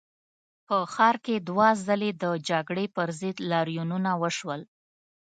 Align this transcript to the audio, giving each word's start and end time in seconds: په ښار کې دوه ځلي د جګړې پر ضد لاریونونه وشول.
په 0.67 0.77
ښار 0.93 1.15
کې 1.25 1.35
دوه 1.49 1.67
ځلي 1.85 2.11
د 2.23 2.25
جګړې 2.49 2.85
پر 2.95 3.09
ضد 3.19 3.37
لاریونونه 3.51 4.11
وشول. 4.21 4.61